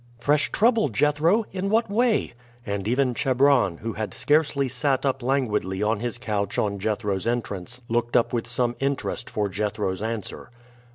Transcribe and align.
"Fresh 0.17 0.51
trouble, 0.51 0.89
Jethro? 0.89 1.45
In 1.51 1.69
what 1.69 1.87
way?" 1.87 2.33
And 2.65 2.87
even 2.87 3.13
Chebron, 3.13 3.77
who 3.81 3.93
had 3.93 4.15
scarcely 4.15 4.67
sat 4.67 5.05
up 5.05 5.21
languidly 5.21 5.83
on 5.83 5.99
his 5.99 6.17
couch 6.17 6.57
on 6.57 6.79
Jethro's 6.79 7.27
entrance, 7.27 7.81
looked 7.87 8.17
up 8.17 8.33
with 8.33 8.47
some 8.47 8.75
interest 8.79 9.29
for 9.29 9.47
Jethro's 9.47 10.01
answer. 10.01 10.49